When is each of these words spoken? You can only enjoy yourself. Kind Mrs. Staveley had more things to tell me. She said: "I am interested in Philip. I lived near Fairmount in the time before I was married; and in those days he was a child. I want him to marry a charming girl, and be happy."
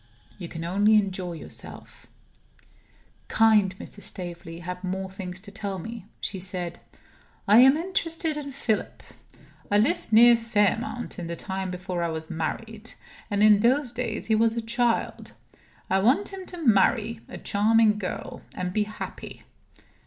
You 0.39 0.47
can 0.47 0.63
only 0.63 0.95
enjoy 0.95 1.33
yourself. 1.33 2.07
Kind 3.27 3.77
Mrs. 3.77 4.01
Staveley 4.01 4.61
had 4.61 4.83
more 4.83 5.11
things 5.11 5.39
to 5.41 5.51
tell 5.51 5.77
me. 5.77 6.07
She 6.19 6.39
said: 6.39 6.79
"I 7.47 7.59
am 7.59 7.77
interested 7.77 8.35
in 8.35 8.51
Philip. 8.51 9.03
I 9.69 9.77
lived 9.77 10.11
near 10.11 10.35
Fairmount 10.35 11.19
in 11.19 11.27
the 11.27 11.35
time 11.35 11.69
before 11.69 12.01
I 12.01 12.09
was 12.09 12.31
married; 12.31 12.93
and 13.29 13.43
in 13.43 13.59
those 13.59 13.91
days 13.91 14.25
he 14.25 14.33
was 14.33 14.57
a 14.57 14.61
child. 14.63 15.33
I 15.87 15.99
want 15.99 16.29
him 16.29 16.47
to 16.47 16.57
marry 16.65 17.19
a 17.29 17.37
charming 17.37 17.99
girl, 17.99 18.41
and 18.55 18.73
be 18.73 18.85
happy." 18.85 19.43